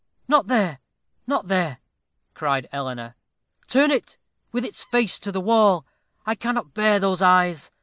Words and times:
"Not 0.27 0.47
there 0.47 0.79
not 1.27 1.47
there," 1.47 1.77
cried 2.33 2.67
Eleanor; 2.71 3.13
"turn 3.67 3.91
it 3.91 4.17
with 4.51 4.65
its 4.65 4.83
face 4.83 5.19
to 5.19 5.31
the 5.31 5.39
wall. 5.39 5.85
I 6.25 6.33
cannot 6.33 6.73
bear 6.73 6.99
those 6.99 7.21
eyes. 7.21 7.69